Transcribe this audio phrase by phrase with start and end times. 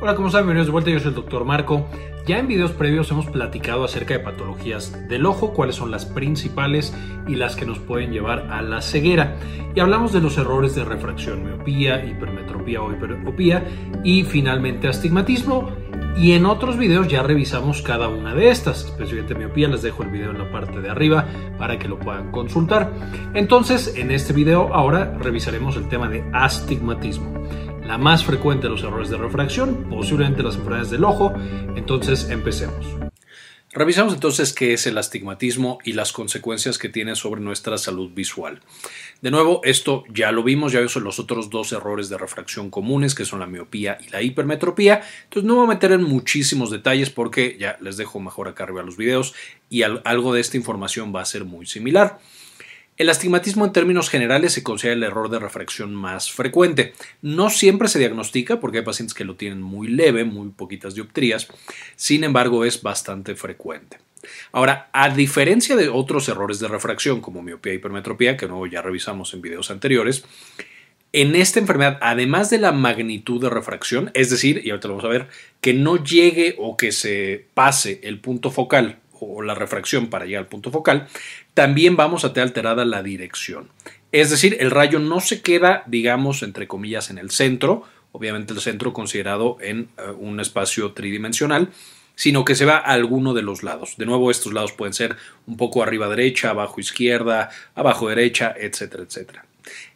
[0.00, 0.42] Hola, ¿cómo están?
[0.42, 1.88] Bienvenidos de vuelta, yo soy el doctor Marco.
[2.24, 6.94] Ya en videos previos hemos platicado acerca de patologías del ojo, cuáles son las principales
[7.26, 9.36] y las que nos pueden llevar a la ceguera.
[9.74, 13.66] Y hablamos de los errores de refracción, miopía, hipermetropía o hiperopía
[14.04, 15.68] y finalmente astigmatismo.
[16.16, 20.10] Y en otros videos ya revisamos cada una de estas, especialmente miopía, les dejo el
[20.10, 21.26] video en la parte de arriba
[21.58, 22.92] para que lo puedan consultar.
[23.34, 27.38] Entonces, en este video ahora revisaremos el tema de astigmatismo
[27.88, 31.32] la más frecuente de los errores de refracción, posiblemente las enfermedades del ojo.
[31.74, 32.86] Entonces, empecemos.
[33.72, 38.60] Revisamos entonces qué es el astigmatismo y las consecuencias que tiene sobre nuestra salud visual.
[39.22, 43.14] De nuevo, esto ya lo vimos, ya vimos los otros dos errores de refracción comunes,
[43.14, 45.00] que son la miopía y la hipermetropía.
[45.24, 48.82] Entonces no voy a meter en muchísimos detalles porque ya les dejo mejor acá arriba
[48.82, 49.34] los videos
[49.70, 52.18] y algo de esta información va a ser muy similar.
[52.98, 56.94] El astigmatismo en términos generales se considera el error de refracción más frecuente.
[57.22, 61.46] No siempre se diagnostica porque hay pacientes que lo tienen muy leve, muy poquitas dioptrías,
[61.94, 63.98] sin embargo es bastante frecuente.
[64.50, 68.82] Ahora, a diferencia de otros errores de refracción como miopía y hipermetropía, que luego ya
[68.82, 70.24] revisamos en videos anteriores,
[71.12, 75.04] en esta enfermedad, además de la magnitud de refracción, es decir, y ahorita lo vamos
[75.04, 75.28] a ver,
[75.60, 80.42] que no llegue o que se pase el punto focal o la refracción para llegar
[80.44, 81.08] al punto focal,
[81.54, 83.68] también vamos a tener alterada la dirección.
[84.12, 88.60] Es decir, el rayo no se queda, digamos, entre comillas, en el centro, obviamente el
[88.60, 91.70] centro considerado en eh, un espacio tridimensional,
[92.14, 93.94] sino que se va a alguno de los lados.
[93.96, 95.16] De nuevo, estos lados pueden ser
[95.46, 99.44] un poco arriba derecha, abajo izquierda, abajo derecha, etcétera, etcétera.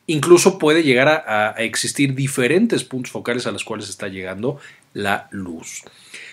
[0.07, 4.61] Incluso puede llegar a, a existir diferentes puntos focales a los cuales está llegando
[4.93, 5.83] la luz.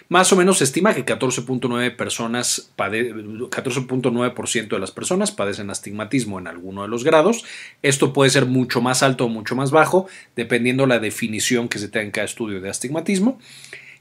[0.10, 6.48] Más o menos se estima que 14.9 personas 14.9% de las personas padecen astigmatismo en
[6.48, 7.46] alguno de los grados.
[7.84, 11.90] Esto puede ser mucho más alto o mucho más bajo, dependiendo la definición que se
[11.90, 13.40] tenga en cada estudio de astigmatismo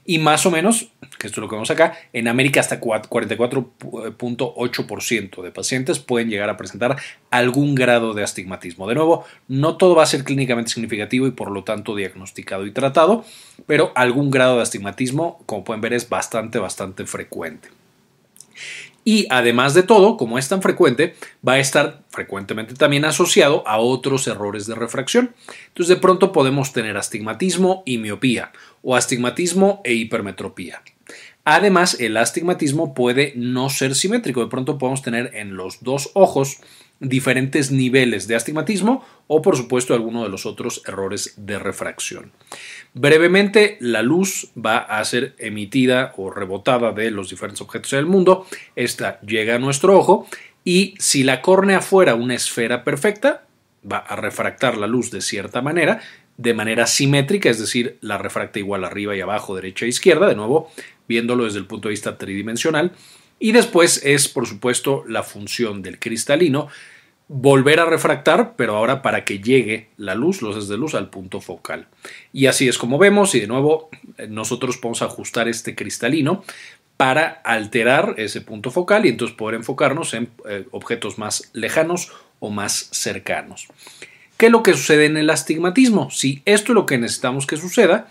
[0.09, 0.87] y más o menos,
[1.19, 6.49] que esto es lo que vemos acá, en América hasta 44.8% de pacientes pueden llegar
[6.49, 6.97] a presentar
[7.29, 8.87] algún grado de astigmatismo.
[8.87, 12.71] De nuevo, no todo va a ser clínicamente significativo y por lo tanto diagnosticado y
[12.71, 13.23] tratado,
[13.67, 17.69] pero algún grado de astigmatismo, como pueden ver, es bastante, bastante frecuente.
[19.05, 21.15] Y además de todo, como es tan frecuente,
[21.47, 25.33] va a estar frecuentemente también asociado a otros errores de refracción.
[25.69, 28.51] Entonces de pronto podemos tener astigmatismo y miopía
[28.83, 30.83] o astigmatismo e hipermetropía.
[31.45, 34.41] Además, el astigmatismo puede no ser simétrico.
[34.41, 36.57] De pronto podemos tener en los dos ojos
[36.99, 42.31] diferentes niveles de astigmatismo o por supuesto alguno de los otros errores de refracción.
[42.93, 48.45] Brevemente, la luz va a ser emitida o rebotada de los diferentes objetos del mundo.
[48.75, 50.27] Esta llega a nuestro ojo
[50.63, 53.45] y si la córnea fuera una esfera perfecta,
[53.89, 56.01] va a refractar la luz de cierta manera,
[56.37, 60.35] de manera simétrica, es decir, la refracta igual arriba y abajo, derecha e izquierda, de
[60.35, 60.69] nuevo,
[61.07, 62.93] viéndolo desde el punto de vista tridimensional.
[63.39, 66.67] Y después es, por supuesto, la función del cristalino
[67.29, 71.39] volver a refractar, pero ahora para que llegue la luz, los de luz, al punto
[71.39, 71.87] focal.
[72.33, 73.89] Y así es como vemos, y de nuevo
[74.27, 76.43] nosotros podemos ajustar este cristalino
[76.97, 82.49] para alterar ese punto focal y entonces poder enfocarnos en eh, objetos más lejanos o
[82.49, 83.67] más cercanos.
[84.35, 86.09] ¿Qué es lo que sucede en el astigmatismo?
[86.09, 88.09] Si esto es lo que necesitamos que suceda,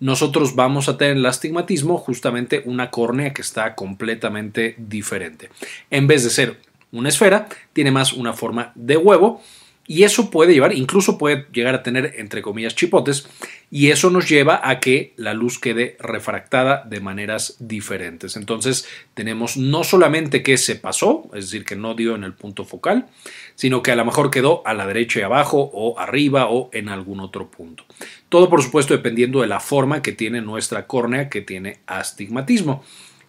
[0.00, 5.50] nosotros vamos a tener en el astigmatismo justamente una córnea que está completamente diferente.
[5.90, 6.60] En vez de ser
[6.92, 9.42] una esfera, tiene más una forma de huevo
[9.86, 13.28] y eso puede llevar, incluso puede llegar a tener entre comillas chipotes
[13.70, 18.36] y eso nos lleva a que la luz quede refractada de maneras diferentes.
[18.36, 22.64] Entonces tenemos no solamente que se pasó, es decir, que no dio en el punto
[22.64, 23.08] focal,
[23.56, 26.88] sino que a lo mejor quedó a la derecha y abajo o arriba o en
[26.88, 27.84] algún otro punto.
[28.30, 32.82] Todo por supuesto dependiendo de la forma que tiene nuestra córnea que tiene astigmatismo.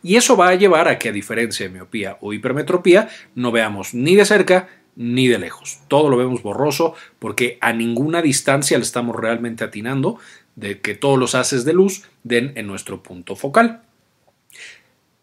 [0.04, 3.96] Y eso va a llevar a que a diferencia de miopía o hipermetropía no veamos
[3.96, 5.80] ni de cerca ni de lejos.
[5.88, 10.18] Todo lo vemos borroso porque a ninguna distancia le estamos realmente atinando
[10.56, 13.82] de que todos los haces de luz den en nuestro punto focal.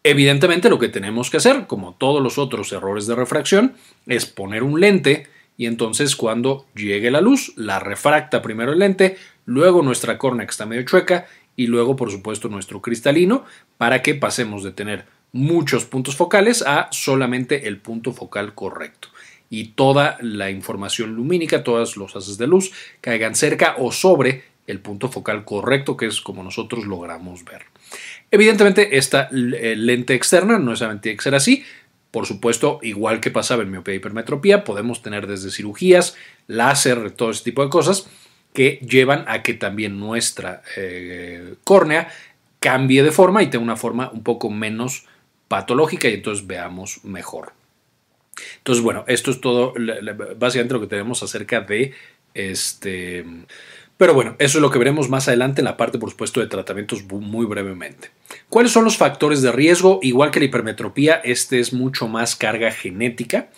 [0.03, 3.75] Evidentemente lo que tenemos que hacer, como todos los otros errores de refracción,
[4.05, 9.17] es poner un lente y entonces cuando llegue la luz la refracta primero el lente,
[9.45, 13.45] luego nuestra córnea que está medio chueca y luego por supuesto nuestro cristalino
[13.77, 19.09] para que pasemos de tener muchos puntos focales a solamente el punto focal correcto
[19.53, 22.71] y toda la información lumínica, todos los haces de luz
[23.01, 27.61] caigan cerca o sobre el punto focal correcto que es como nosotros logramos ver.
[28.31, 31.63] Evidentemente esta eh, lente externa no necesariamente tiene que ser así,
[32.09, 36.15] por supuesto, igual que pasaba en miopía y hipermetropía, podemos tener desde cirugías,
[36.47, 38.07] láser, todo ese tipo de cosas,
[38.53, 42.09] que llevan a que también nuestra eh, córnea
[42.59, 45.05] cambie de forma y tenga una forma un poco menos
[45.47, 47.53] patológica y entonces veamos mejor.
[48.57, 49.73] Entonces, bueno, esto es todo
[50.37, 51.93] básicamente lo que tenemos acerca de
[52.33, 53.25] este...
[53.95, 56.47] Pero bueno, eso es lo que veremos más adelante en la parte, por supuesto, de
[56.47, 58.09] tratamientos muy brevemente.
[58.49, 59.99] ¿Cuáles son los factores de riesgo?
[60.01, 63.49] Igual que la hipermetropía, este es mucho más carga genética.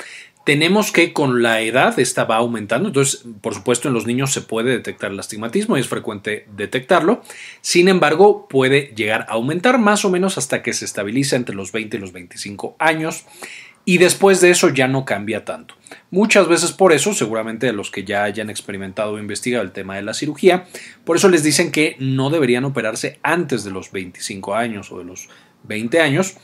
[0.45, 4.41] Tenemos que con la edad esta va aumentando, entonces por supuesto en los niños se
[4.41, 7.23] puede detectar el astigmatismo y es frecuente detectarlo,
[7.61, 11.71] sin embargo puede llegar a aumentar más o menos hasta que se estabiliza entre los
[11.71, 13.25] 20 y los 25 años
[13.85, 15.75] y después de eso ya no cambia tanto.
[16.09, 20.01] Muchas veces por eso, seguramente los que ya hayan experimentado o investigado el tema de
[20.01, 20.65] la cirugía,
[21.03, 25.05] por eso les dicen que no deberían operarse antes de los 25 años o de
[25.05, 25.29] los
[25.63, 26.35] 20 años,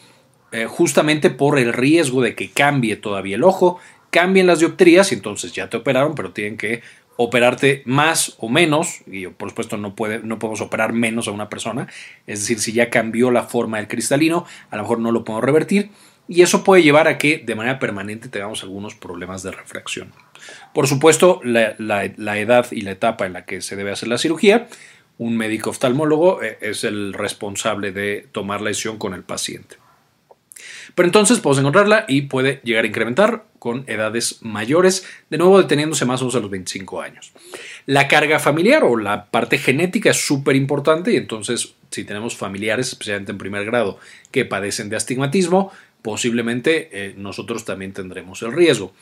[0.52, 3.80] eh, justamente por el riesgo de que cambie todavía el ojo,
[4.12, 6.82] cambien las dioptrías y entonces ya te operaron, pero tienen que
[7.16, 11.88] operarte más o menos, y por supuesto no, no podemos operar menos a una persona,
[12.28, 15.44] es decir, si ya cambió la forma del cristalino, a lo mejor no lo podemos
[15.44, 15.92] revertir,
[16.32, 20.14] y eso puede llevar a que de manera permanente tengamos algunos problemas de refracción.
[20.74, 21.76] Por supuesto, la,
[22.06, 24.70] edad y la etapa en la que se debe hacer la cirugía,
[25.18, 29.76] un médico oftalmólogo eh, es el responsable de tomar la decisión con el paciente.
[30.96, 36.06] Pero entonces podemos encontrarla y puede llegar a incrementar con edades mayores, de nuevo deteniéndose
[36.06, 37.34] más o menos a los 25 años.
[37.86, 42.88] La carga familiar o la parte genética es súper importante y entonces si tenemos familiares,
[42.88, 44.00] especialmente en primer grado,
[44.32, 45.72] que padecen de astigmatismo,
[46.02, 48.94] posiblemente eh, nosotros también tendremos el riesgo.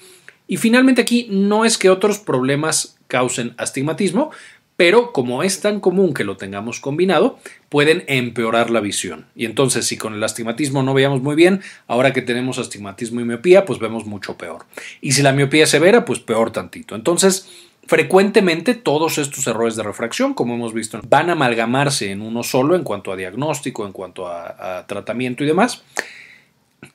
[0.48, 4.31] Y finalmente aquí no es que otros problemas causen astigmatismo,
[4.80, 7.38] pero como es tan común que lo tengamos combinado,
[7.68, 9.25] pueden empeorar la visión.
[9.36, 13.25] Y entonces, si con el astigmatismo no veíamos muy bien, ahora que tenemos astigmatismo y
[13.25, 14.66] miopía, pues vemos mucho peor.
[15.01, 16.96] Y si la miopía es severa, pues peor tantito.
[16.96, 17.50] Entonces,
[17.88, 22.75] frecuentemente todos estos errores de refracción, como hemos visto, van a amalgamarse en uno solo
[22.75, 25.84] en cuanto a diagnóstico, en cuanto a tratamiento y demás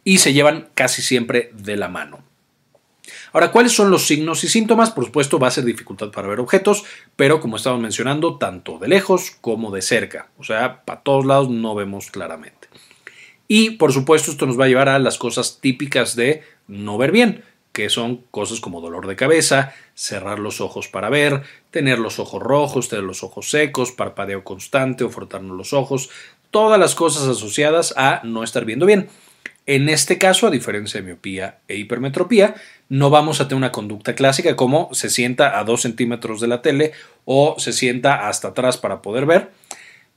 [0.05, 2.25] y se llevan casi siempre de la mano.
[3.33, 4.91] Ahora, ¿cuáles son los signos y síntomas?
[4.91, 6.85] Por supuesto, va a ser dificultad para ver objetos,
[7.17, 10.29] pero como estamos mencionando, tanto de lejos como de cerca.
[10.39, 12.69] O sea, para todos lados no vemos claramente.
[13.49, 17.11] Y por supuesto, esto nos va a llevar a las cosas típicas de no ver
[17.11, 21.43] bien, que son cosas como dolor de cabeza, cerrar los ojos para ver,
[21.73, 26.09] tener los ojos rojos, tener los ojos secos, parpadeo constante o frotarnos los ojos,
[26.53, 29.09] todas las cosas asociadas a no estar viendo bien.
[29.67, 32.55] En este caso, a diferencia de miopía e hipermetropía,
[32.91, 36.61] no vamos a tener una conducta clásica como se sienta a 2 centímetros de la
[36.61, 36.93] tele
[37.25, 39.51] o se sienta hasta atrás para poder ver,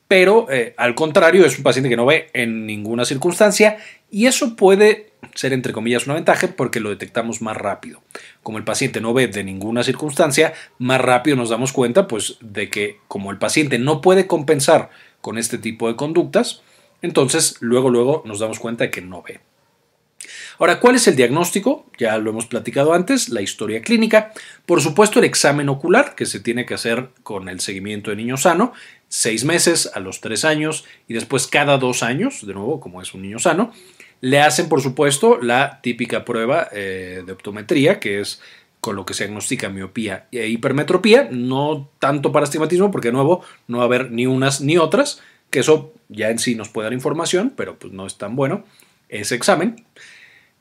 [0.09, 3.77] pero eh, al contrario es un paciente que no ve en ninguna circunstancia
[4.11, 8.01] y eso puede ser entre comillas una ventaja porque lo detectamos más rápido.
[8.43, 12.69] Como el paciente no ve de ninguna circunstancia, más rápido nos damos cuenta pues de
[12.69, 14.89] que como el paciente no puede compensar
[15.21, 16.61] con este tipo de conductas,
[17.01, 19.39] entonces, luego, luego nos damos cuenta de que no ve.
[20.59, 21.85] Ahora, ¿cuál es el diagnóstico?
[21.99, 24.33] Ya lo hemos platicado antes, la historia clínica.
[24.65, 28.37] Por supuesto, el examen ocular, que se tiene que hacer con el seguimiento de niño
[28.37, 28.73] sano,
[29.07, 33.13] seis meses a los tres años y después cada dos años, de nuevo, como es
[33.13, 33.71] un niño sano.
[34.19, 38.41] Le hacen, por supuesto, la típica prueba eh, de optometría, que es
[38.79, 43.43] con lo que se diagnostica miopía e hipermetropía, no tanto para astigmatismo, porque de nuevo
[43.67, 46.85] no va a haber ni unas ni otras, que eso ya en sí nos puede
[46.85, 48.65] dar información, pero pues no es tan bueno
[49.09, 49.85] ese examen.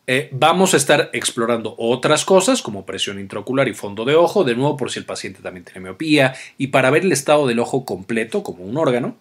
[0.09, 4.55] Eh, vamos a estar explorando otras cosas como presión intraocular y fondo de ojo, de
[4.55, 7.85] nuevo por si el paciente también tiene miopía y para ver el estado del ojo
[7.85, 9.16] completo como un órgano.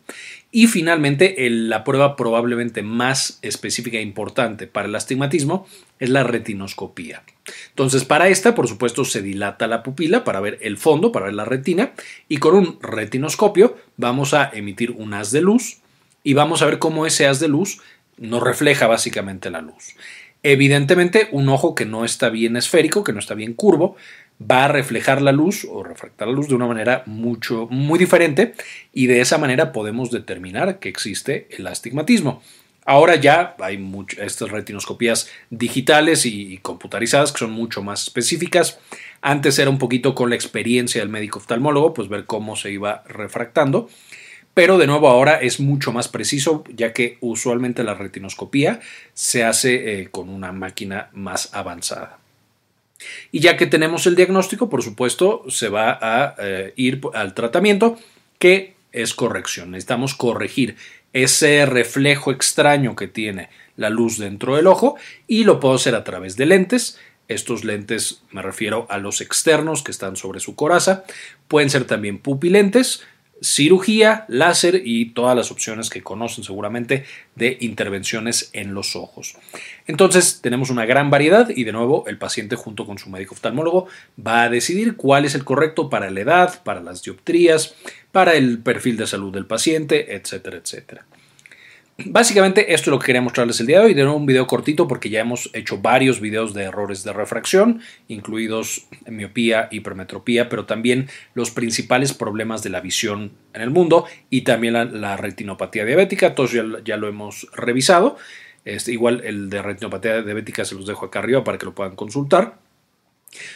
[0.57, 5.67] Y finalmente, la prueba probablemente más específica e importante para el astigmatismo
[5.99, 7.23] es la retinoscopía.
[7.71, 11.35] Entonces, para esta, por supuesto, se dilata la pupila para ver el fondo, para ver
[11.35, 11.91] la retina,
[12.29, 15.79] y con un retinoscopio vamos a emitir un haz de luz
[16.23, 17.81] y vamos a ver cómo ese haz de luz
[18.15, 19.97] nos refleja básicamente la luz.
[20.41, 23.97] Evidentemente, un ojo que no está bien esférico, que no está bien curvo,
[24.39, 28.53] va a reflejar la luz o refractar la luz de una manera mucho, muy diferente
[28.93, 32.41] y de esa manera podemos determinar que existe el astigmatismo.
[32.87, 33.83] Ahora ya hay
[34.19, 38.79] estas retinoscopías digitales y, computarizadas que son mucho más específicas.
[39.21, 43.03] Antes era un poquito con la experiencia del médico oftalmólogo, pues ver cómo se iba
[43.07, 43.89] refractando.
[44.53, 48.79] Pero de nuevo ahora es mucho más preciso, ya que usualmente la retinoscopía
[49.13, 52.19] se hace eh, con una máquina más avanzada.
[53.31, 57.97] Y ya que tenemos el diagnóstico, por supuesto, se va a eh, ir al tratamiento,
[58.39, 59.71] que es corrección.
[59.71, 60.77] Necesitamos corregir
[61.13, 64.95] ese reflejo extraño que tiene la luz dentro del ojo
[65.27, 66.99] y lo puedo hacer a través de lentes.
[67.27, 71.03] Estos lentes me refiero a los externos que están sobre su coraza.
[71.47, 73.03] Pueden ser también pupilentes.
[73.45, 79.37] Cirugía, láser y todas las opciones que conocen seguramente de intervenciones en los ojos.
[79.85, 83.87] Entonces tenemos una gran variedad y de nuevo el paciente junto con su médico oftalmólogo
[84.25, 87.75] va a decidir cuál es el correcto para la edad, para las dioptrías,
[88.11, 91.05] para el perfil de salud del paciente, etcétera, etcétera.
[91.97, 93.93] Básicamente esto es lo que quería mostrarles el día de hoy.
[93.93, 98.87] De un video cortito porque ya hemos hecho varios videos de errores de refracción, incluidos
[99.07, 104.73] miopía, hipermetropía, pero también los principales problemas de la visión en el mundo y también
[104.73, 106.35] la, retinopatía diabética.
[106.35, 108.17] Todos ya, lo hemos revisado.
[108.65, 111.95] Este, igual el de retinopatía diabética se los dejo acá arriba para que lo puedan
[111.95, 112.64] consultar.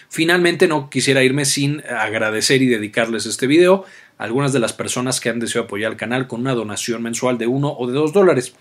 [0.10, 3.86] Finalmente no quisiera irme sin agradecer y dedicarles este video
[4.18, 7.38] a algunas de las personas que han deseado apoyar al canal con una donación mensual
[7.38, 8.54] de 1 o de 2 dólares.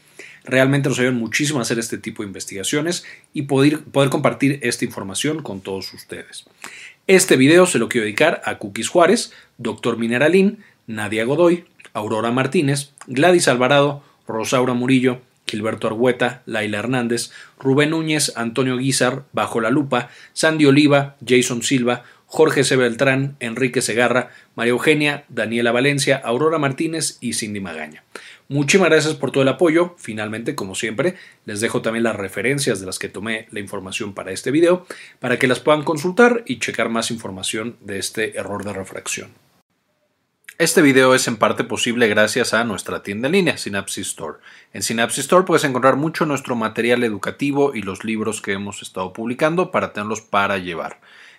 [0.44, 4.84] Realmente nos ayudan muchísimo a hacer este tipo de investigaciones y poder, poder compartir esta
[4.84, 6.46] información con todos ustedes.
[7.06, 9.96] Este video se lo quiero dedicar a Cookies Juárez, Dr.
[9.96, 18.32] Mineralín, Nadia Godoy, Aurora Martínez, Gladys Alvarado, Rosaura Murillo, Gilberto Argueta, Laila Hernández, Rubén Núñez,
[18.36, 22.76] Antonio Guizar, Bajo la Lupa, Sandy Oliva, Jason Silva, Jorge C.
[22.76, 28.04] Beltrán, Enrique Segarra, María Eugenia, Daniela Valencia, Aurora Martínez y Cindy Magaña.
[28.48, 29.94] Muchísimas gracias por todo el apoyo.
[29.98, 31.14] Finalmente, como siempre,
[31.46, 34.86] les dejo también las referencias de las que tomé la información para este video,
[35.20, 39.30] para que las puedan consultar y checar más información de este error de refracción.
[40.60, 44.38] Este video es en parte posible gracias a nuestra tienda en línea, Synapsis Store.
[44.72, 49.12] En Synapsis Store puedes encontrar mucho nuestro material educativo y los libros que hemos estado
[49.12, 50.98] publicando para tenerlos para llevar.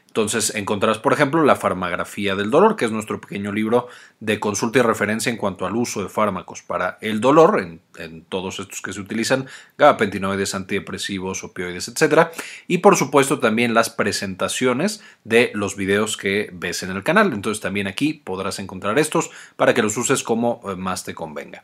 [0.09, 3.87] Entonces encontrarás, por ejemplo, la farmagrafía del dolor, que es nuestro pequeño libro
[4.19, 8.59] de consulta y referencia en cuanto al uso de fármacos para el dolor, en, todos
[8.59, 9.47] estos que se utilizan,
[9.77, 12.29] gabapentinoides, antidepresivos, opioides, etc.
[12.67, 17.31] Y por supuesto también las presentaciones de los videos que ves en el canal.
[17.31, 21.63] Entonces también aquí podrás encontrar estos para que los uses como eh, más te convenga.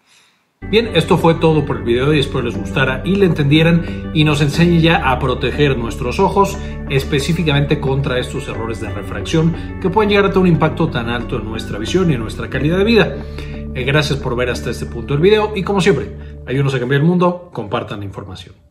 [0.69, 4.24] Bien, esto fue todo por el video y espero les gustara y le entendieran y
[4.24, 6.57] nos enseñe ya a proteger nuestros ojos
[6.89, 11.38] específicamente contra estos errores de refracción que pueden llegar a tener un impacto tan alto
[11.38, 13.15] en nuestra visión y en nuestra calidad de vida.
[13.75, 16.17] Eh, gracias por ver hasta este punto del video y como siempre,
[16.48, 18.64] ayúdenos a cambiar el mundo, compartan la información.